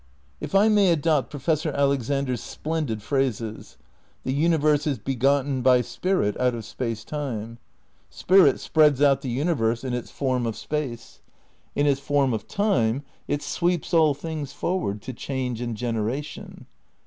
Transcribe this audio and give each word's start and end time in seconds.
If 0.39 0.55
I 0.55 0.67
may 0.67 0.91
adopt 0.91 1.29
Professor 1.29 1.69
Alexander's 1.71 2.41
splendid 2.41 3.03
phrases: 3.03 3.77
The 4.23 4.33
universe 4.33 4.87
is 4.87 4.97
begotten 4.97 5.61
by 5.61 5.81
Spirit 5.81 6.35
out 6.39 6.55
of 6.55 6.65
Space 6.65 7.05
Time. 7.05 7.59
Spirit 8.09 8.59
spreads 8.59 8.99
out 8.99 9.21
the 9.21 9.29
universe 9.29 9.83
in 9.83 9.93
its 9.93 10.09
form 10.09 10.47
of 10.47 10.55
Space. 10.57 11.21
In 11.75 11.85
its 11.85 11.99
form 12.01 12.33
of 12.33 12.47
Time 12.47 13.03
it 13.27 13.43
sweeps 13.43 13.93
all 13.93 14.15
things 14.15 14.53
forward 14.53 15.03
to 15.03 15.13
change 15.13 15.61
and 15.61 15.77
generation. 15.77 16.65